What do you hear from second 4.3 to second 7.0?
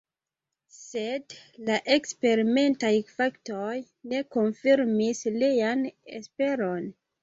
konfirmis lian esperon.